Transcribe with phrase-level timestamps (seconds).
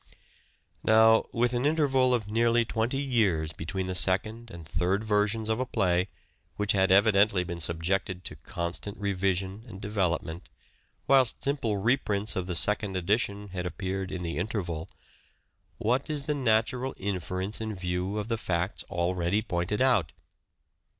[0.81, 5.59] Now, with an interval of nearly twenty years between the second and third versions of
[5.59, 6.07] a play
[6.55, 10.49] which had evidently been subjected to constant revision and development,
[11.05, 14.89] whilst simple reprints of the second edition had appeared in the interval,
[15.77, 20.13] what is the natural inference in view of the facts already pointed out